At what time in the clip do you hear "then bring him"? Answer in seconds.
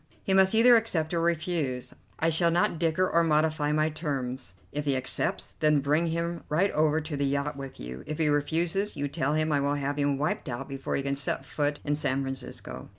5.51-6.41